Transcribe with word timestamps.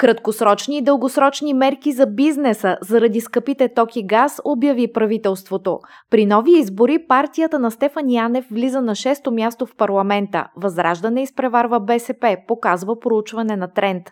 Краткосрочни 0.00 0.76
и 0.78 0.82
дългосрочни 0.82 1.54
мерки 1.54 1.92
за 1.92 2.06
бизнеса 2.06 2.76
заради 2.82 3.20
скъпите 3.20 3.68
токи 3.74 4.06
газ 4.06 4.40
обяви 4.44 4.92
правителството. 4.92 5.78
При 6.10 6.26
нови 6.26 6.58
избори 6.58 6.98
партията 7.08 7.58
на 7.58 7.70
Стефан 7.70 8.10
Янев 8.10 8.44
влиза 8.50 8.80
на 8.80 8.94
6-то 8.94 9.30
място 9.30 9.66
в 9.66 9.76
парламента. 9.76 10.46
Възраждане 10.56 11.22
изпреварва 11.22 11.80
БСП, 11.80 12.36
показва 12.48 13.00
проучване 13.00 13.56
на 13.56 13.72
тренд. 13.72 14.02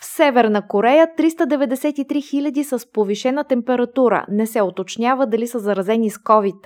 В 0.00 0.04
Северна 0.04 0.68
Корея 0.68 1.08
393 1.18 2.30
хиляди 2.30 2.64
с 2.64 2.92
повишена 2.92 3.44
температура. 3.44 4.24
Не 4.28 4.46
се 4.46 4.62
уточнява 4.62 5.26
дали 5.26 5.46
са 5.46 5.58
заразени 5.58 6.10
с 6.10 6.18
COVID. 6.18 6.56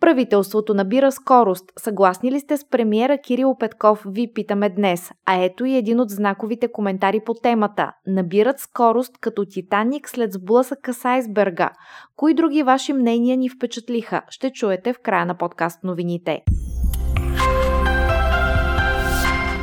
Правителството 0.00 0.74
набира 0.74 1.12
скорост. 1.12 1.64
Съгласни 1.78 2.32
ли 2.32 2.40
сте 2.40 2.56
с 2.56 2.68
премиера 2.68 3.18
Кирил 3.18 3.54
Петков, 3.60 4.02
ви 4.06 4.32
питаме 4.34 4.68
днес. 4.68 5.10
А 5.26 5.34
ето 5.34 5.64
и 5.64 5.76
един 5.76 6.00
от 6.00 6.10
знаковите 6.10 6.72
коментари 6.72 7.20
по 7.26 7.34
темата. 7.34 7.92
Набират 8.06 8.60
скорост 8.60 9.18
като 9.20 9.44
Титаник 9.44 10.08
след 10.08 10.32
сблъсъка 10.32 10.94
с 10.94 11.04
айсберга. 11.04 11.70
Кои 12.16 12.34
други 12.34 12.62
ваши 12.62 12.92
мнения 12.92 13.36
ни 13.36 13.48
впечатлиха? 13.48 14.22
Ще 14.28 14.50
чуете 14.50 14.92
в 14.92 14.98
края 14.98 15.26
на 15.26 15.34
подкаст 15.34 15.84
новините. 15.84 16.42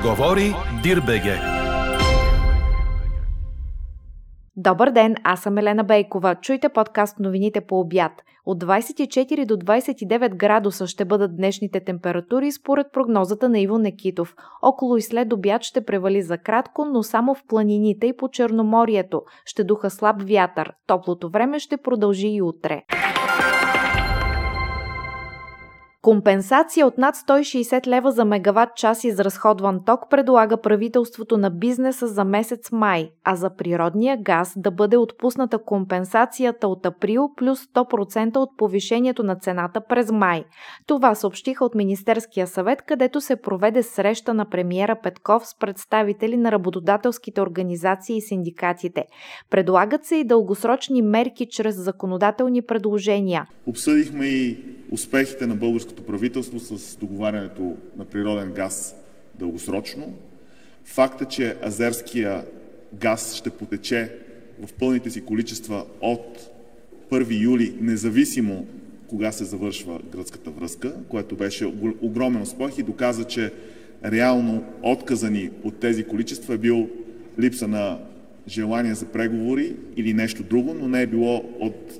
Говори 0.04 0.56
Дирбеге. 0.84 1.53
Добър 4.58 4.92
ден, 4.92 5.16
аз 5.24 5.42
съм 5.42 5.58
Елена 5.58 5.84
Бейкова. 5.84 6.36
Чуйте 6.36 6.70
подкаст 6.70 7.20
новините 7.20 7.62
по 7.62 7.80
обяд. 7.80 8.12
От 8.46 8.64
24 8.64 9.45
до 9.45 9.58
29 9.58 10.36
градуса 10.36 10.88
ще 10.88 11.06
бъдат 11.06 11.36
днешните 11.36 11.80
температури 11.80 12.52
според 12.52 12.88
прогнозата 12.94 13.50
на 13.50 13.60
Иво 13.60 13.78
Некитов. 13.78 14.36
Около 14.62 14.98
и 14.98 15.02
след 15.02 15.34
обяд 15.34 15.64
ще 15.64 15.86
превали 15.86 16.22
за 16.22 16.38
кратко, 16.38 16.86
но 16.86 17.04
само 17.04 17.36
в 17.36 17.44
планините 17.48 18.08
и 18.08 18.18
по 18.18 18.30
Черноморието. 18.30 19.22
Ще 19.45 19.64
духа 19.64 19.90
слаб 19.90 20.22
вятър. 20.22 20.73
Топлото 20.88 21.30
време 21.30 21.60
ще 21.60 21.78
продължи 21.78 22.28
и 22.28 22.42
утре. 22.42 22.84
Компенсация 26.04 26.88
от 26.88 26.98
над 26.98 27.16
160 27.16 27.88
лева 27.88 28.12
за 28.12 28.26
мегаватт 28.26 28.76
час 28.76 29.04
изразходван 29.04 29.80
ток 29.86 30.10
предлага 30.10 30.62
правителството 30.62 31.38
на 31.38 31.50
бизнеса 31.50 32.08
за 32.08 32.23
месец 32.23 32.72
май, 32.72 33.10
а 33.23 33.36
за 33.36 33.56
природния 33.56 34.18
газ 34.22 34.54
да 34.58 34.72
бъде 34.72 34.98
отпусната 34.98 35.64
компенсацията 35.64 36.68
от 36.68 36.86
април 36.86 37.30
плюс 37.38 37.66
100% 37.66 38.38
от 38.38 38.50
повишението 38.58 39.23
на 39.23 39.36
цената 39.36 39.82
през 39.90 40.12
май. 40.12 40.44
Това 40.88 41.16
съобщиха 41.16 41.66
от 41.66 41.76
Министерския 41.76 42.48
съвет, 42.48 42.82
където 42.82 43.22
се 43.22 43.36
проведе 43.36 43.84
среща 43.84 44.34
на 44.34 44.50
премиера 44.50 44.95
Петков 45.04 45.48
с 45.48 45.60
представители 45.60 46.38
на 46.38 46.52
работодателските 46.52 47.42
организации 47.42 48.17
и 48.17 48.22
синдикатите. 48.22 49.06
Предлагат 49.50 50.06
се 50.06 50.16
и 50.16 50.23
дългосрочни 50.23 51.02
мерки 51.02 51.48
чрез 51.50 51.76
законодателни 51.76 52.62
предложения. 52.62 53.48
Обсъдихме 53.67 54.26
и 54.26 54.58
успехите 54.92 55.48
на 55.48 55.56
българското 55.56 55.92
правителство 56.02 56.59
с 56.59 56.97
договарянето 56.97 57.75
на 57.97 58.05
природен 58.05 58.52
газ 58.52 58.95
дългосрочно. 59.36 60.13
Факта, 60.86 61.25
че 61.25 61.55
азерския 61.66 62.45
газ 62.94 63.36
ще 63.36 63.49
потече 63.49 64.11
в 64.66 64.73
пълните 64.73 65.09
си 65.09 65.25
количества 65.25 65.86
от 66.02 66.49
1 67.11 67.41
юли, 67.44 67.75
независимо 67.81 68.66
кога 69.08 69.31
се 69.31 69.44
завършва 69.44 69.99
гръцката 70.11 70.49
връзка, 70.49 70.94
което 71.09 71.36
беше 71.36 71.65
огромен 72.02 72.42
успех 72.42 72.77
и 72.77 72.83
доказа, 72.83 73.23
че 73.23 73.52
реално 74.05 74.64
отказа 74.82 75.30
ни 75.30 75.49
от 75.64 75.80
тези 75.80 76.03
количества 76.03 76.53
е 76.53 76.58
бил 76.58 76.89
липса 77.39 77.67
на 77.67 77.99
желание 78.48 78.95
за 78.95 79.05
преговори 79.05 79.76
или 79.98 80.14
нещо 80.14 80.43
друго, 80.43 80.73
но 80.73 80.87
не 80.87 81.02
е 81.02 81.08
било 81.08 81.45
от 81.59 81.99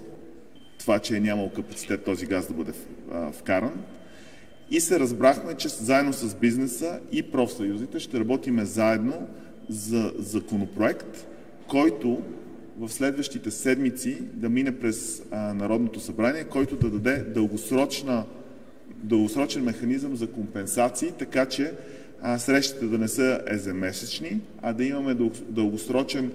това, 0.84 1.00
че 1.00 1.18
е 1.18 1.20
нямал 1.20 1.50
капацитет 1.50 2.04
този 2.04 2.26
газ 2.26 2.48
да 2.48 2.54
бъде 2.54 2.74
вкаран. 3.34 3.74
И 4.72 4.80
се 4.80 5.00
разбрахме, 5.00 5.54
че 5.54 5.68
заедно 5.68 6.14
с 6.14 6.36
бизнеса 6.36 7.00
и 7.12 7.24
профсъюзите 7.24 8.00
ще 8.00 8.20
работиме 8.20 8.66
заедно 8.66 9.28
за 9.70 10.14
законопроект, 10.20 11.28
който 11.68 12.22
в 12.80 12.90
следващите 12.90 13.52
седмици 13.52 14.22
да 14.34 14.50
мине 14.50 14.80
през 14.80 15.24
а, 15.32 15.54
Народното 15.54 16.00
събрание, 16.00 16.44
който 16.44 16.76
да 16.76 16.90
даде 16.90 17.18
дългосрочна, 17.18 18.24
дългосрочен 19.04 19.64
механизъм 19.64 20.16
за 20.16 20.28
компенсации, 20.28 21.12
така 21.12 21.46
че 21.46 21.74
а, 22.22 22.40
срещите 22.40 22.86
да 22.86 22.98
не 22.98 23.08
са 23.08 23.42
еземесечни, 23.48 24.42
а 24.62 24.74
да 24.74 24.84
имаме 24.84 25.16
дългосрочен 25.50 26.32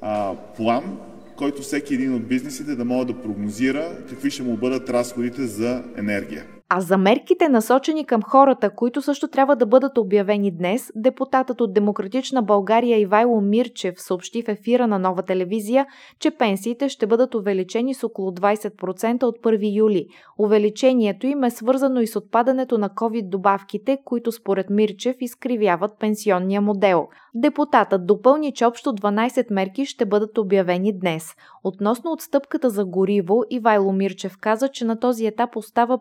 а, 0.00 0.34
план, 0.56 0.98
който 1.38 1.62
всеки 1.62 1.94
един 1.94 2.14
от 2.14 2.26
бизнесите 2.26 2.74
да 2.76 2.84
може 2.84 3.06
да 3.06 3.22
прогнозира 3.22 3.98
какви 4.08 4.30
ще 4.30 4.42
му 4.42 4.56
бъдат 4.56 4.90
разходите 4.90 5.46
за 5.46 5.84
енергия. 5.96 6.44
А 6.70 6.80
за 6.80 6.98
мерките 6.98 7.48
насочени 7.48 8.06
към 8.06 8.22
хората, 8.22 8.70
които 8.70 9.02
също 9.02 9.28
трябва 9.28 9.56
да 9.56 9.66
бъдат 9.66 9.98
обявени 9.98 10.50
днес, 10.50 10.92
депутатът 10.94 11.60
от 11.60 11.74
Демократична 11.74 12.42
България 12.42 13.00
Ивайло 13.00 13.40
Мирчев 13.40 13.94
съобщи 14.02 14.42
в 14.42 14.48
ефира 14.48 14.86
на 14.86 14.98
нова 14.98 15.22
телевизия, 15.22 15.86
че 16.18 16.30
пенсиите 16.30 16.88
ще 16.88 17.06
бъдат 17.06 17.34
увеличени 17.34 17.94
с 17.94 18.04
около 18.04 18.30
20% 18.30 19.22
от 19.22 19.38
1 19.38 19.76
юли. 19.76 20.06
Увеличението 20.38 21.26
им 21.26 21.44
е 21.44 21.50
свързано 21.50 22.00
и 22.00 22.06
с 22.06 22.16
отпадането 22.16 22.78
на 22.78 22.88
COVID-добавките, 22.88 23.98
които 24.04 24.32
според 24.32 24.70
Мирчев 24.70 25.16
изкривяват 25.20 25.98
пенсионния 25.98 26.60
модел. 26.60 27.08
Депутатът 27.34 28.06
допълни, 28.06 28.52
че 28.52 28.64
общо 28.64 28.92
12 28.92 29.52
мерки 29.52 29.86
ще 29.86 30.06
бъдат 30.06 30.38
обявени 30.38 30.98
днес. 30.98 31.34
Относно 31.64 32.12
отстъпката 32.12 32.70
за 32.70 32.84
гориво, 32.84 33.42
Ивайло 33.50 33.92
Мирчев 33.92 34.38
каза, 34.40 34.68
че 34.68 34.84
на 34.84 35.00
този 35.00 35.26
етап 35.26 35.56
остава 35.56 35.98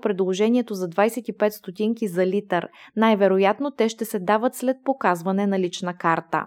предложението 0.57 0.73
за 0.73 0.89
25 0.89 1.49
стотинки 1.49 2.07
за 2.07 2.25
литър. 2.25 2.67
Най-вероятно 2.95 3.71
те 3.71 3.89
ще 3.89 4.05
се 4.05 4.19
дават 4.19 4.55
след 4.55 4.77
показване 4.83 5.47
на 5.47 5.59
лична 5.59 5.93
карта. 5.93 6.45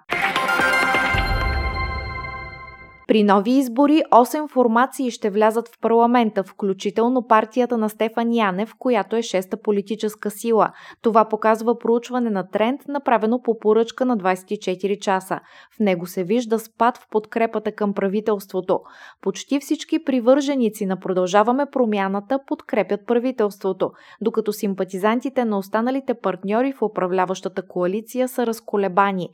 При 3.11 3.23
нови 3.23 3.51
избори 3.51 4.03
8 4.13 4.49
формации 4.49 5.11
ще 5.11 5.31
влязат 5.31 5.69
в 5.69 5.81
парламента, 5.81 6.45
включително 6.45 7.27
партията 7.27 7.79
на 7.79 7.89
Стефан 7.89 8.33
Янев, 8.33 8.75
която 8.79 9.17
е 9.17 9.23
шеста 9.23 9.57
политическа 9.57 10.31
сила. 10.31 10.73
Това 11.03 11.25
показва 11.25 11.79
проучване 11.79 12.31
на 12.31 12.49
тренд, 12.49 12.81
направено 12.89 13.43
по 13.43 13.59
поръчка 13.59 14.05
на 14.05 14.19
24 14.19 14.99
часа. 14.99 15.41
В 15.77 15.81
него 15.81 16.07
се 16.07 16.25
вижда 16.25 16.59
спад 16.59 16.99
в 16.99 17.09
подкрепата 17.11 17.73
към 17.73 17.95
правителството. 17.95 18.81
Почти 19.21 19.61
всички 19.61 20.05
привърженици 20.05 20.87
на 20.87 21.01
Продължаваме 21.01 21.67
промяната 21.73 22.39
подкрепят 22.47 23.01
правителството, 23.07 23.91
докато 24.21 24.53
симпатизантите 24.53 25.45
на 25.45 25.59
останалите 25.59 26.15
партньори 26.15 26.73
в 26.73 26.83
управляващата 26.83 27.63
коалиция 27.69 28.29
са 28.29 28.47
разколебани. 28.47 29.29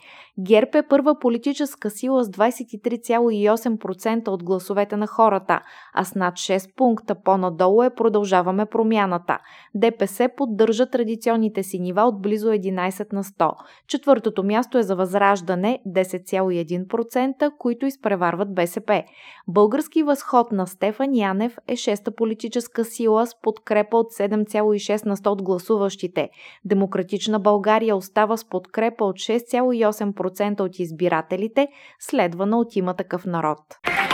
ГЕРБ 0.47 0.79
е 0.79 0.83
първа 0.89 1.19
политическа 1.19 1.91
сила 1.91 2.25
с 2.25 2.29
23,8 2.29 3.66
8% 3.67 4.29
от 4.29 4.45
гласовете 4.45 4.97
на 4.97 5.07
хората, 5.07 5.61
а 5.95 6.05
с 6.05 6.15
над 6.15 6.35
6 6.35 6.77
пункта 6.77 7.15
по-надолу 7.15 7.83
е 7.83 7.95
продължаваме 7.95 8.67
промяната. 8.67 9.39
ДПС 9.75 10.29
поддържа 10.37 10.91
традиционните 10.91 11.63
си 11.63 11.79
нива 11.79 12.03
от 12.03 12.23
близо 12.23 12.49
11 12.49 13.13
на 13.13 13.25
100. 13.25 13.53
Четвъртото 13.89 14.45
място 14.45 14.79
е 14.79 14.83
за 14.83 14.97
възраждане 14.97 15.79
10,1%, 15.87 17.51
които 17.59 17.87
изпреварват 17.87 18.55
БСП. 18.55 19.05
Български 19.49 20.03
възход 20.03 20.53
на 20.53 20.67
Стефан 20.67 21.15
Янев 21.15 21.59
е 21.69 21.77
шеста 21.77 22.11
политическа 22.11 22.85
сила 22.85 23.27
с 23.27 23.41
подкрепа 23.41 23.97
от 23.97 24.07
7,6 24.13 25.07
на 25.07 25.17
100 25.17 25.27
от 25.27 25.43
гласуващите. 25.43 26.31
Демократична 26.65 27.41
България 27.41 27.97
остава 27.97 28.37
с 28.37 28.49
подкрепа 28.49 29.05
от 29.05 29.17
6,8% 29.17 30.61
от 30.61 30.79
избирателите, 30.79 31.69
следвана 31.99 32.59
от 32.59 32.77
има 32.77 32.95
такъв 32.95 33.27
народ 33.27 33.56
العرض 33.57 34.06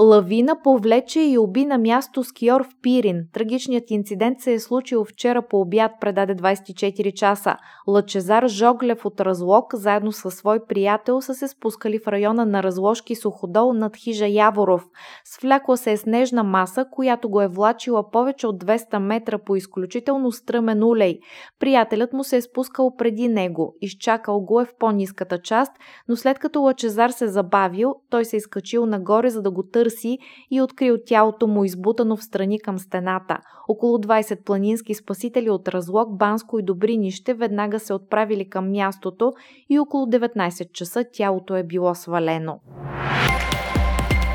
Лавина 0.00 0.56
повлече 0.62 1.20
и 1.20 1.38
уби 1.38 1.64
на 1.64 1.78
място 1.78 2.24
скиор 2.24 2.64
в 2.64 2.68
Пирин. 2.82 3.24
Трагичният 3.32 3.90
инцидент 3.90 4.40
се 4.40 4.52
е 4.52 4.58
случил 4.58 5.04
вчера 5.04 5.42
по 5.42 5.60
обяд, 5.60 5.92
предаде 6.00 6.36
24 6.36 7.14
часа. 7.14 7.56
Лъчезар 7.86 8.48
Жоглев 8.48 9.04
от 9.04 9.20
Разлог, 9.20 9.74
заедно 9.74 10.12
със 10.12 10.34
свой 10.34 10.66
приятел, 10.66 11.20
са 11.20 11.34
се 11.34 11.48
спускали 11.48 11.98
в 11.98 12.08
района 12.08 12.46
на 12.46 12.62
Разложки 12.62 13.14
Суходол 13.14 13.72
над 13.72 13.96
хижа 13.96 14.26
Яворов. 14.26 14.84
Свлякла 15.24 15.76
се 15.76 15.92
е 15.92 15.96
снежна 15.96 16.44
маса, 16.44 16.86
която 16.92 17.30
го 17.30 17.40
е 17.40 17.48
влачила 17.48 18.10
повече 18.10 18.46
от 18.46 18.64
200 18.64 18.98
метра 18.98 19.38
по 19.38 19.56
изключително 19.56 20.32
стръмен 20.32 20.84
улей. 20.84 21.18
Приятелят 21.60 22.12
му 22.12 22.24
се 22.24 22.36
е 22.36 22.42
спускал 22.42 22.96
преди 22.96 23.28
него. 23.28 23.74
Изчакал 23.80 24.40
го 24.40 24.60
е 24.60 24.64
в 24.64 24.74
по-низката 24.78 25.38
част, 25.38 25.72
но 26.08 26.16
след 26.16 26.38
като 26.38 26.60
Лъчезар 26.60 27.10
се 27.10 27.28
забавил, 27.28 27.94
той 28.10 28.24
се 28.24 28.36
е 28.36 28.38
изкачил 28.38 28.86
нагоре, 28.86 29.30
за 29.30 29.42
да 29.42 29.50
го 29.50 29.62
търси 29.62 29.81
търси 29.82 30.18
и 30.50 30.60
открил 30.60 30.96
тялото 31.06 31.46
му 31.46 31.64
избутано 31.64 32.16
в 32.16 32.24
страни 32.24 32.60
към 32.60 32.78
стената. 32.78 33.38
Около 33.68 33.98
20 33.98 34.44
планински 34.44 34.94
спасители 34.94 35.50
от 35.50 35.68
Разлог, 35.68 36.16
Банско 36.16 36.58
и 36.58 36.62
Добринище 36.62 37.34
веднага 37.34 37.80
се 37.80 37.94
отправили 37.94 38.50
към 38.50 38.70
мястото 38.70 39.32
и 39.70 39.78
около 39.78 40.06
19 40.06 40.72
часа 40.72 41.04
тялото 41.12 41.56
е 41.56 41.62
било 41.62 41.94
свалено. 41.94 42.60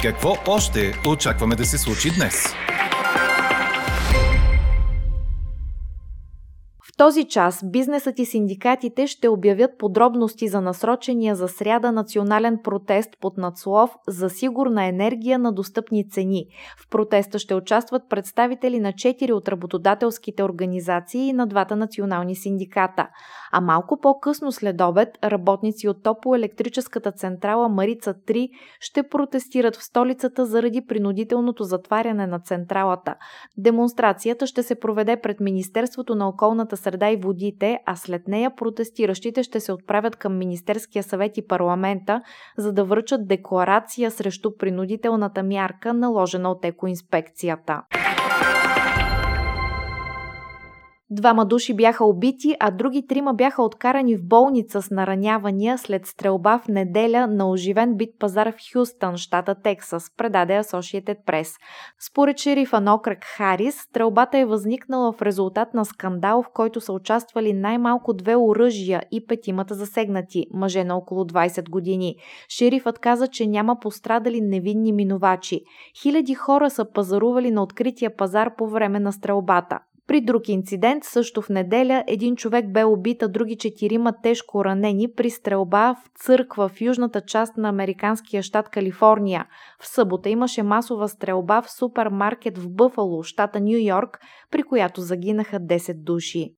Какво 0.01 0.33
още 0.47 0.93
очакваме 1.07 1.55
да 1.55 1.65
се 1.65 1.77
случи 1.77 2.09
днес? 2.17 2.53
Този 6.97 7.25
час 7.25 7.63
бизнесът 7.65 8.19
и 8.19 8.25
синдикатите 8.25 9.07
ще 9.07 9.29
обявят 9.29 9.77
подробности 9.77 10.47
за 10.47 10.61
насрочения 10.61 11.35
за 11.35 11.47
сряда 11.47 11.91
национален 11.91 12.59
протест 12.63 13.09
под 13.21 13.37
надслов 13.37 13.95
за 14.07 14.29
сигурна 14.29 14.85
енергия 14.85 15.39
на 15.39 15.51
достъпни 15.51 16.09
цени. 16.09 16.45
В 16.77 16.89
протеста 16.89 17.39
ще 17.39 17.55
участват 17.55 18.01
представители 18.09 18.79
на 18.79 18.93
четири 18.93 19.33
от 19.33 19.49
работодателските 19.49 20.43
организации 20.43 21.27
и 21.27 21.33
на 21.33 21.47
двата 21.47 21.75
национални 21.75 22.35
синдиката. 22.35 23.07
А 23.51 23.61
малко 23.61 23.99
по-късно 24.01 24.51
след 24.51 24.81
обед 24.81 25.09
работници 25.23 25.87
от 25.87 26.03
топоелектрическата 26.03 27.11
централа 27.11 27.69
Марица 27.69 28.13
3 28.13 28.49
ще 28.79 29.03
протестират 29.03 29.75
в 29.75 29.83
столицата 29.83 30.45
заради 30.45 30.85
принудителното 30.85 31.63
затваряне 31.63 32.27
на 32.27 32.39
централата. 32.39 33.15
Демонстрацията 33.57 34.47
ще 34.47 34.63
се 34.63 34.79
проведе 34.79 35.21
пред 35.21 35.39
Министерството 35.39 36.15
на 36.15 36.29
околната 36.29 36.77
среда 36.87 37.09
и 37.09 37.17
водите, 37.17 37.79
а 37.85 37.95
след 37.95 38.27
нея 38.27 38.55
протестиращите 38.55 39.43
ще 39.43 39.59
се 39.59 39.71
отправят 39.71 40.15
към 40.15 40.37
Министерския 40.37 41.03
съвет 41.03 41.37
и 41.37 41.47
парламента, 41.47 42.21
за 42.57 42.73
да 42.73 42.83
връчат 42.83 43.27
декларация 43.27 44.11
срещу 44.11 44.57
принудителната 44.57 45.43
мярка, 45.43 45.93
наложена 45.93 46.51
от 46.51 46.65
екоинспекцията. 46.65 47.81
Двама 51.11 51.45
души 51.45 51.73
бяха 51.73 52.05
убити, 52.05 52.55
а 52.59 52.71
други 52.71 53.07
трима 53.07 53.33
бяха 53.33 53.63
откарани 53.63 54.17
в 54.17 54.27
болница 54.27 54.81
с 54.81 54.91
наранявания 54.91 55.77
след 55.77 56.05
стрелба 56.05 56.59
в 56.59 56.67
неделя 56.67 57.27
на 57.27 57.49
оживен 57.49 57.95
бит 57.95 58.09
пазар 58.19 58.51
в 58.51 58.73
Хюстън, 58.73 59.17
щата 59.17 59.55
Тексас, 59.55 60.11
предаде 60.17 60.53
Associated 60.53 61.17
Press. 61.25 61.47
Според 61.99 62.37
шерифа 62.37 62.81
на 62.81 62.99
Харис, 63.23 63.75
стрелбата 63.75 64.37
е 64.37 64.45
възникнала 64.45 65.13
в 65.13 65.21
резултат 65.21 65.73
на 65.73 65.85
скандал, 65.85 66.43
в 66.43 66.49
който 66.53 66.81
са 66.81 66.93
участвали 66.93 67.53
най-малко 67.53 68.13
две 68.13 68.35
оръжия 68.35 69.03
и 69.11 69.27
петимата 69.27 69.75
засегнати, 69.75 70.45
мъже 70.53 70.83
на 70.83 70.97
около 70.97 71.23
20 71.23 71.69
години. 71.69 72.15
Шерифът 72.49 72.99
каза, 72.99 73.27
че 73.27 73.47
няма 73.47 73.79
пострадали 73.79 74.41
невинни 74.41 74.93
минувачи. 74.93 75.61
Хиляди 76.01 76.33
хора 76.33 76.69
са 76.69 76.91
пазарували 76.91 77.51
на 77.51 77.63
открития 77.63 78.15
пазар 78.17 78.55
по 78.55 78.67
време 78.67 78.99
на 78.99 79.11
стрелбата. 79.11 79.79
При 80.07 80.21
друг 80.21 80.49
инцидент, 80.49 81.03
също 81.03 81.41
в 81.41 81.49
неделя, 81.49 82.03
един 82.07 82.35
човек 82.35 82.71
бе 82.71 82.83
убит, 82.83 83.23
а 83.23 83.27
други 83.27 83.57
четирима 83.57 84.13
тежко 84.23 84.65
ранени 84.65 85.07
при 85.15 85.29
стрелба 85.29 85.95
в 85.95 86.19
църква 86.19 86.69
в 86.69 86.81
южната 86.81 87.21
част 87.21 87.57
на 87.57 87.69
американския 87.69 88.43
щат 88.43 88.69
Калифорния. 88.69 89.45
В 89.81 89.87
събота 89.87 90.29
имаше 90.29 90.63
масова 90.63 91.07
стрелба 91.07 91.61
в 91.61 91.71
супермаркет 91.71 92.57
в 92.57 92.69
Бъфало, 92.69 93.23
щата 93.23 93.59
Нью 93.59 93.77
Йорк, 93.79 94.19
при 94.51 94.63
която 94.63 95.01
загинаха 95.01 95.59
10 95.59 96.03
души. 96.03 96.53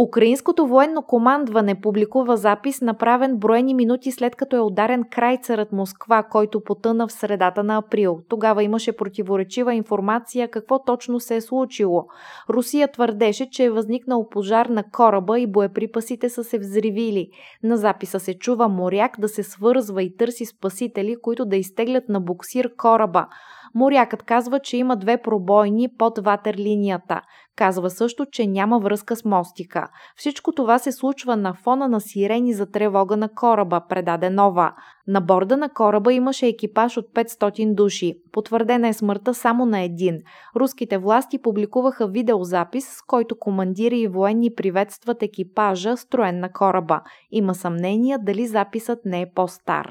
Украинското 0.00 0.66
военно 0.66 1.02
командване 1.02 1.80
публикува 1.80 2.36
запис, 2.36 2.80
направен 2.80 3.36
броени 3.36 3.74
минути 3.74 4.12
след 4.12 4.36
като 4.36 4.56
е 4.56 4.60
ударен 4.60 5.04
крайцерът 5.10 5.72
Москва, 5.72 6.22
който 6.22 6.60
потъна 6.60 7.08
в 7.08 7.12
средата 7.12 7.64
на 7.64 7.76
април. 7.76 8.20
Тогава 8.28 8.62
имаше 8.62 8.96
противоречива 8.96 9.74
информация 9.74 10.50
какво 10.50 10.84
точно 10.84 11.20
се 11.20 11.36
е 11.36 11.40
случило. 11.40 12.06
Русия 12.50 12.92
твърдеше, 12.92 13.50
че 13.50 13.64
е 13.64 13.70
възникнал 13.70 14.28
пожар 14.28 14.66
на 14.66 14.84
кораба 14.92 15.40
и 15.40 15.46
боеприпасите 15.46 16.28
са 16.28 16.44
се 16.44 16.58
взривили. 16.58 17.28
На 17.62 17.76
записа 17.76 18.20
се 18.20 18.38
чува 18.38 18.68
моряк 18.68 19.20
да 19.20 19.28
се 19.28 19.42
свързва 19.42 20.02
и 20.02 20.16
търси 20.16 20.44
спасители, 20.46 21.16
които 21.22 21.44
да 21.44 21.56
изтеглят 21.56 22.08
на 22.08 22.20
буксир 22.20 22.70
кораба. 22.76 23.26
Морякът 23.74 24.22
казва, 24.22 24.60
че 24.60 24.76
има 24.76 24.96
две 24.96 25.22
пробойни 25.22 25.88
под 25.98 26.18
ватерлинията. 26.18 27.20
Казва 27.56 27.90
също, 27.90 28.26
че 28.32 28.46
няма 28.46 28.78
връзка 28.78 29.16
с 29.16 29.24
мостика. 29.24 29.88
Всичко 30.16 30.52
това 30.52 30.78
се 30.78 30.92
случва 30.92 31.36
на 31.36 31.54
фона 31.54 31.88
на 31.88 32.00
сирени 32.00 32.52
за 32.52 32.70
тревога 32.70 33.16
на 33.16 33.28
кораба, 33.28 33.80
предаде 33.88 34.30
Нова. 34.30 34.72
На 35.06 35.20
борда 35.20 35.56
на 35.56 35.68
кораба 35.68 36.12
имаше 36.12 36.46
екипаж 36.46 36.96
от 36.96 37.04
500 37.14 37.74
души. 37.74 38.14
Потвърдена 38.32 38.88
е 38.88 38.92
смъртта 38.92 39.34
само 39.34 39.66
на 39.66 39.80
един. 39.80 40.18
Руските 40.56 40.98
власти 40.98 41.42
публикуваха 41.42 42.08
видеозапис, 42.08 42.84
с 42.84 43.02
който 43.06 43.38
командири 43.38 43.98
и 43.98 44.08
военни 44.08 44.54
приветстват 44.54 45.22
екипажа, 45.22 45.96
строен 45.96 46.40
на 46.40 46.52
кораба. 46.52 47.00
Има 47.30 47.54
съмнение 47.54 48.16
дали 48.20 48.46
записът 48.46 48.98
не 49.04 49.20
е 49.20 49.30
по-стар. 49.34 49.90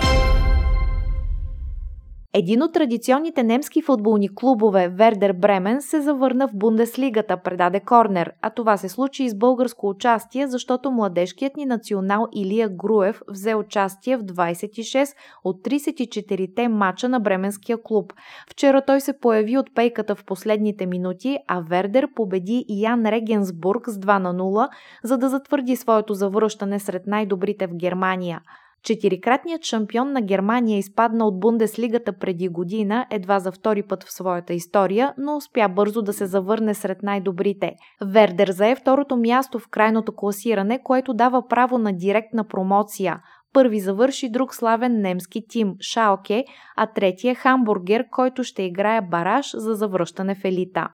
Един 2.33 2.63
от 2.63 2.73
традиционните 2.73 3.43
немски 3.43 3.81
футболни 3.81 4.35
клубове, 4.35 4.87
Вердер 4.87 5.33
Бремен, 5.33 5.81
се 5.81 6.01
завърна 6.01 6.47
в 6.47 6.51
Бундеслигата, 6.53 7.37
предаде 7.37 7.79
Корнер, 7.79 8.31
а 8.41 8.49
това 8.49 8.77
се 8.77 8.89
случи 8.89 9.23
и 9.23 9.29
с 9.29 9.35
българско 9.35 9.89
участие, 9.89 10.47
защото 10.47 10.91
младежкият 10.91 11.57
ни 11.57 11.65
национал 11.65 12.27
Илия 12.35 12.69
Груев 12.69 13.21
взе 13.29 13.55
участие 13.55 14.17
в 14.17 14.23
26 14.23 15.15
от 15.43 15.63
34-те 15.63 16.67
мача 16.67 17.09
на 17.09 17.19
бременския 17.19 17.77
клуб. 17.83 18.13
Вчера 18.49 18.81
той 18.81 19.01
се 19.01 19.19
появи 19.19 19.57
от 19.57 19.75
пейката 19.75 20.15
в 20.15 20.25
последните 20.25 20.85
минути, 20.85 21.37
а 21.47 21.61
Вердер 21.61 22.07
победи 22.15 22.65
Ян 22.69 23.05
Регенсбург 23.05 23.89
с 23.89 23.97
2 23.97 24.19
на 24.19 24.35
0, 24.35 24.69
за 25.03 25.17
да 25.17 25.29
затвърди 25.29 25.75
своето 25.75 26.13
завръщане 26.13 26.79
сред 26.79 27.07
най-добрите 27.07 27.67
в 27.67 27.75
Германия. 27.75 28.41
Четирикратният 28.83 29.63
шампион 29.63 30.11
на 30.11 30.21
Германия 30.21 30.77
изпадна 30.77 31.27
от 31.27 31.39
Бундеслигата 31.39 32.13
преди 32.13 32.47
година, 32.47 33.05
едва 33.09 33.39
за 33.39 33.51
втори 33.51 33.83
път 33.83 34.03
в 34.03 34.13
своята 34.13 34.53
история, 34.53 35.13
но 35.17 35.35
успя 35.35 35.69
бързо 35.69 36.01
да 36.01 36.13
се 36.13 36.25
завърне 36.25 36.73
сред 36.73 37.03
най-добрите. 37.03 37.71
Вердер 38.05 38.47
зае 38.47 38.75
второто 38.75 39.17
място 39.17 39.59
в 39.59 39.67
крайното 39.67 40.11
класиране, 40.15 40.79
което 40.83 41.13
дава 41.13 41.47
право 41.47 41.77
на 41.77 41.93
директна 41.93 42.43
промоция. 42.47 43.19
Първи 43.53 43.79
завърши 43.79 44.29
друг 44.29 44.55
славен 44.55 45.01
немски 45.01 45.41
тим– 45.49 45.73
Шалке, 45.81 46.45
а 46.77 46.87
третия– 46.87 47.35
Хамбургер, 47.41 48.05
който 48.11 48.43
ще 48.43 48.63
играе 48.63 49.01
бараж 49.01 49.51
за 49.55 49.73
завръщане 49.73 50.35
в 50.35 50.45
елита. 50.45 50.87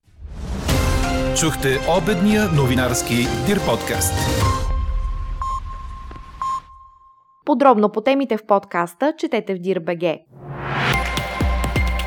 Чухте 1.40 1.68
обедния 2.02 2.42
новинарски 2.56 3.14
Дир 3.46 3.58
подкаст. 3.66 4.14
Подробно 7.48 7.88
по 7.88 8.00
темите 8.00 8.36
в 8.36 8.46
подкаста 8.46 9.12
четете 9.18 9.54
в 9.54 9.58
DIRBG. 9.58 10.20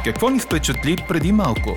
Какво 0.04 0.30
ни 0.30 0.40
впечатли 0.40 0.96
преди 1.08 1.32
малко? 1.32 1.70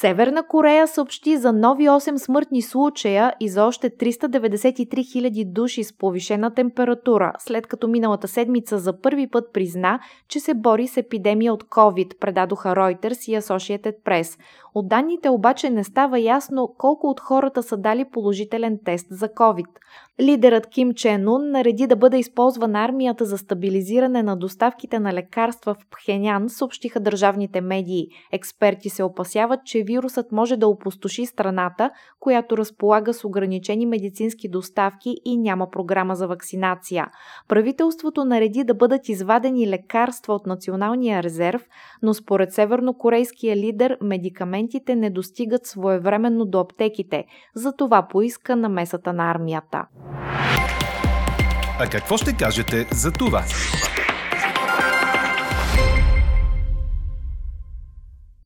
Северна 0.00 0.46
Корея 0.46 0.88
съобщи 0.88 1.36
за 1.36 1.52
нови 1.52 1.84
8 1.88 2.16
смъртни 2.16 2.62
случая 2.62 3.34
и 3.40 3.48
за 3.48 3.64
още 3.64 3.90
393 3.90 4.88
000 4.88 5.52
души 5.52 5.84
с 5.84 5.98
повишена 5.98 6.54
температура, 6.54 7.32
след 7.38 7.66
като 7.66 7.88
миналата 7.88 8.28
седмица 8.28 8.78
за 8.78 9.00
първи 9.00 9.30
път 9.30 9.52
призна, 9.52 10.00
че 10.28 10.40
се 10.40 10.54
бори 10.54 10.88
с 10.88 10.96
епидемия 10.96 11.52
от 11.52 11.64
COVID, 11.64 12.18
предадоха 12.18 12.68
Reuters 12.68 13.30
и 13.30 13.40
Associated 13.40 13.94
Press. 14.04 14.38
От 14.78 14.88
данните 14.88 15.30
обаче 15.30 15.70
не 15.70 15.84
става 15.84 16.20
ясно 16.20 16.74
колко 16.78 17.06
от 17.06 17.20
хората 17.20 17.62
са 17.62 17.76
дали 17.76 18.04
положителен 18.04 18.78
тест 18.84 19.06
за 19.10 19.28
COVID. 19.28 19.66
Лидерът 20.20 20.66
Ким 20.66 20.94
Чен 20.94 21.28
Ун 21.28 21.50
нареди 21.50 21.86
да 21.86 21.96
бъде 21.96 22.18
използван 22.18 22.76
армията 22.76 23.24
за 23.24 23.38
стабилизиране 23.38 24.22
на 24.22 24.36
доставките 24.36 24.98
на 24.98 25.12
лекарства 25.12 25.74
в 25.74 25.86
Пхенян, 25.90 26.48
съобщиха 26.48 27.00
държавните 27.00 27.60
медии. 27.60 28.06
Експерти 28.32 28.88
се 28.88 29.02
опасяват, 29.02 29.60
че 29.64 29.82
вирусът 29.82 30.32
може 30.32 30.56
да 30.56 30.68
опустоши 30.68 31.26
страната, 31.26 31.90
която 32.20 32.56
разполага 32.56 33.14
с 33.14 33.24
ограничени 33.24 33.86
медицински 33.86 34.48
доставки 34.48 35.16
и 35.24 35.36
няма 35.36 35.70
програма 35.70 36.14
за 36.14 36.26
вакцинация. 36.26 37.06
Правителството 37.48 38.24
нареди 38.24 38.64
да 38.64 38.74
бъдат 38.74 39.08
извадени 39.08 39.68
лекарства 39.68 40.34
от 40.34 40.46
националния 40.46 41.22
резерв, 41.22 41.68
но 42.02 42.14
според 42.14 42.52
севернокорейския 42.52 43.56
лидер 43.56 43.98
медикаментите 44.68 44.96
не 44.96 45.10
достигат 45.10 45.66
своевременно 45.66 46.44
до 46.44 46.60
аптеките, 46.60 47.24
затова 47.54 48.08
поиска 48.08 48.56
намесата 48.56 49.12
на 49.12 49.30
армията. 49.30 49.86
А 51.80 51.86
какво 51.90 52.16
ще 52.16 52.36
кажете 52.36 52.86
за 52.92 53.12
това? 53.12 53.42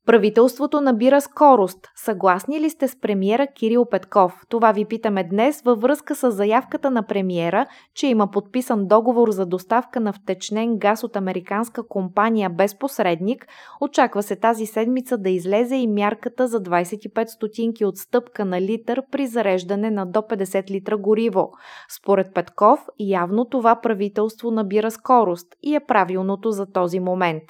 Правителството 0.06 0.80
набира 0.80 1.20
скорост. 1.20 1.78
Съгласни 1.96 2.60
ли 2.60 2.70
сте 2.70 2.88
с 2.88 3.00
премиера 3.00 3.46
Кирил 3.46 3.84
Петков? 3.84 4.40
Това 4.48 4.72
ви 4.72 4.84
питаме 4.84 5.24
днес 5.24 5.62
във 5.62 5.80
връзка 5.80 6.14
с 6.14 6.30
заявката 6.30 6.90
на 6.90 7.02
премиера, 7.02 7.66
че 7.94 8.06
има 8.06 8.30
подписан 8.30 8.86
договор 8.86 9.30
за 9.30 9.46
доставка 9.46 10.00
на 10.00 10.12
втечнен 10.12 10.78
газ 10.78 11.04
от 11.04 11.16
американска 11.16 11.88
компания 11.88 12.50
без 12.50 12.78
посредник. 12.78 13.46
Очаква 13.80 14.22
се 14.22 14.36
тази 14.36 14.66
седмица 14.66 15.18
да 15.18 15.30
излезе 15.30 15.76
и 15.76 15.86
мярката 15.86 16.48
за 16.48 16.60
25 16.60 17.26
стотинки 17.26 17.84
от 17.84 17.96
стъпка 17.96 18.44
на 18.44 18.60
литър 18.60 19.02
при 19.10 19.26
зареждане 19.26 19.90
на 19.90 20.06
до 20.06 20.20
50 20.20 20.70
литра 20.70 20.96
гориво. 20.96 21.50
Според 21.88 22.34
Петков, 22.34 22.80
явно 22.98 23.44
това 23.44 23.80
правителство 23.80 24.50
набира 24.50 24.90
скорост 24.90 25.46
и 25.62 25.74
е 25.74 25.80
правилното 25.80 26.50
за 26.50 26.66
този 26.72 27.00
момент. 27.00 27.42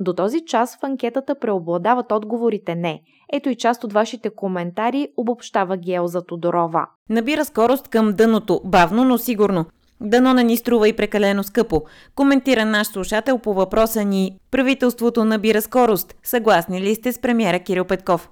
До 0.00 0.14
този 0.14 0.40
час 0.46 0.76
в 0.76 0.84
анкетата 0.84 1.34
преобладават 1.40 2.12
отговорите 2.12 2.74
не. 2.74 3.02
Ето 3.32 3.48
и 3.48 3.54
част 3.54 3.84
от 3.84 3.92
вашите 3.92 4.30
коментари 4.30 5.08
обобщава 5.16 5.76
Гелза 5.76 6.20
Тодорова. 6.20 6.86
Набира 7.10 7.44
скорост 7.44 7.88
към 7.88 8.12
дъното, 8.12 8.60
бавно, 8.64 9.04
но 9.04 9.18
сигурно. 9.18 9.64
Дано 10.00 10.34
не 10.34 10.44
ни 10.44 10.56
струва 10.56 10.88
и 10.88 10.92
прекалено 10.92 11.44
скъпо. 11.44 11.82
Коментира 12.14 12.64
наш 12.64 12.86
слушател 12.86 13.38
по 13.38 13.54
въпроса 13.54 14.04
ни 14.04 14.38
Правителството 14.50 15.24
набира 15.24 15.62
скорост. 15.62 16.14
Съгласни 16.22 16.80
ли 16.80 16.94
сте 16.94 17.12
с 17.12 17.20
премиера 17.20 17.60
Кирил 17.60 17.84
Петков? 17.84 18.30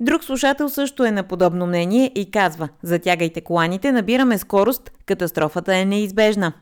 Друг 0.00 0.24
слушател 0.24 0.68
също 0.68 1.04
е 1.04 1.10
на 1.10 1.22
подобно 1.22 1.66
мнение 1.66 2.12
и 2.14 2.30
казва 2.30 2.68
Затягайте 2.82 3.40
коланите, 3.40 3.92
набираме 3.92 4.38
скорост, 4.38 4.90
катастрофата 5.06 5.76
е 5.76 5.84
неизбежна. 5.84 6.52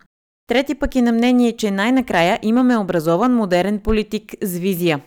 Трети 0.47 0.75
пък 0.75 0.97
е 0.97 1.03
на 1.03 1.13
мнение, 1.13 1.57
че 1.57 1.71
най-накрая 1.71 2.39
имаме 2.43 2.77
образован 2.77 3.35
модерен 3.35 3.81
политик 3.81 4.35
с 4.43 4.59
визия. 4.59 5.01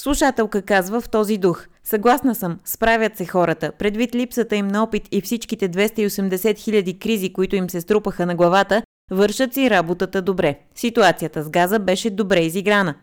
Слушателка 0.00 0.62
казва 0.62 1.00
в 1.00 1.08
този 1.08 1.38
дух. 1.38 1.66
Съгласна 1.84 2.34
съм, 2.34 2.58
справят 2.64 3.16
се 3.16 3.26
хората. 3.26 3.72
Предвид 3.78 4.14
липсата 4.14 4.56
им 4.56 4.68
на 4.68 4.82
опит 4.82 5.08
и 5.10 5.20
всичките 5.20 5.68
280 5.68 6.58
хиляди 6.58 6.98
кризи, 6.98 7.32
които 7.32 7.56
им 7.56 7.70
се 7.70 7.80
струпаха 7.80 8.26
на 8.26 8.34
главата, 8.34 8.82
вършат 9.10 9.54
си 9.54 9.70
работата 9.70 10.22
добре. 10.22 10.58
Ситуацията 10.74 11.42
с 11.42 11.50
газа 11.50 11.78
беше 11.78 12.10
добре 12.10 12.40
изиграна. 12.40 12.94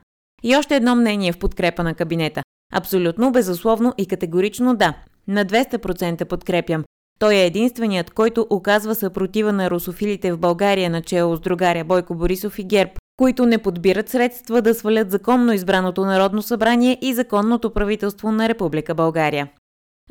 И 0.43 0.55
още 0.55 0.75
едно 0.75 0.95
мнение 0.95 1.31
в 1.31 1.39
подкрепа 1.39 1.83
на 1.83 1.93
кабинета. 1.93 2.41
Абсолютно, 2.73 3.31
безусловно 3.31 3.93
и 3.97 4.05
категорично 4.05 4.75
да. 4.75 4.93
На 5.27 5.45
200% 5.45 6.25
подкрепям. 6.25 6.83
Той 7.19 7.35
е 7.35 7.45
единственият, 7.45 8.11
който 8.11 8.47
оказва 8.49 8.95
съпротива 8.95 9.53
на 9.53 9.69
русофилите 9.69 10.31
в 10.31 10.37
България 10.37 10.89
начало 10.89 11.35
с 11.35 11.39
другаря 11.39 11.83
Бойко 11.83 12.15
Борисов 12.15 12.59
и 12.59 12.63
ГЕРБ, 12.63 12.91
които 13.17 13.45
не 13.45 13.57
подбират 13.57 14.09
средства 14.09 14.61
да 14.61 14.73
свалят 14.73 15.11
законно 15.11 15.53
избраното 15.53 16.05
Народно 16.05 16.41
събрание 16.41 16.97
и 17.01 17.13
законното 17.13 17.73
правителство 17.73 18.31
на 18.31 18.49
Република 18.49 18.95
България. 18.95 19.49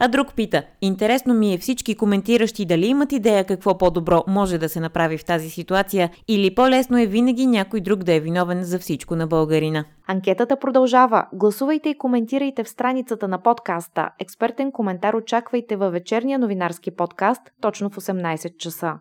А 0.00 0.08
друг 0.08 0.34
пита, 0.34 0.62
интересно 0.80 1.34
ми 1.34 1.54
е 1.54 1.58
всички 1.58 1.94
коментиращи 1.94 2.64
дали 2.64 2.86
имат 2.86 3.12
идея 3.12 3.44
какво 3.44 3.78
по-добро 3.78 4.24
може 4.26 4.58
да 4.58 4.68
се 4.68 4.80
направи 4.80 5.18
в 5.18 5.24
тази 5.24 5.50
ситуация 5.50 6.10
или 6.28 6.54
по-лесно 6.54 6.98
е 6.98 7.06
винаги 7.06 7.46
някой 7.46 7.80
друг 7.80 8.04
да 8.04 8.14
е 8.14 8.20
виновен 8.20 8.64
за 8.64 8.78
всичко 8.78 9.16
на 9.16 9.26
българина. 9.26 9.84
Анкетата 10.06 10.56
продължава. 10.56 11.26
Гласувайте 11.32 11.88
и 11.88 11.98
коментирайте 11.98 12.64
в 12.64 12.68
страницата 12.68 13.28
на 13.28 13.42
подкаста. 13.42 14.10
Експертен 14.18 14.72
коментар 14.72 15.14
очаквайте 15.14 15.76
във 15.76 15.92
вечерния 15.92 16.38
новинарски 16.38 16.90
подкаст 16.90 17.42
точно 17.60 17.90
в 17.90 17.96
18 17.96 18.56
часа. 18.56 18.92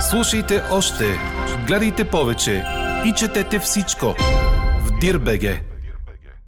Слушайте 0.00 0.62
още, 0.72 1.04
гледайте 1.66 2.10
повече 2.10 2.64
и 3.06 3.12
четете 3.12 3.58
всичко 3.58 4.06
в 4.80 4.98
Дирбеге. 5.00 5.75